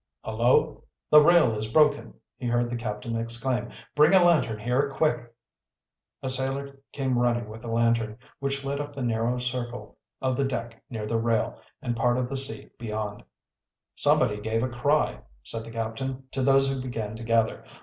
[0.25, 0.81] "Hullo,
[1.11, 3.69] the rail is broken!" he heard the captain exclaim.
[3.95, 5.31] "Bring a lantern here, quick!"
[6.23, 10.43] A sailor came running with a lantern, which lit up the narrow circle of the
[10.43, 13.23] deck near the rail and part of the sea beyond.
[13.93, 17.63] "Somebody gave a cry," said the captain, to those who began to gather.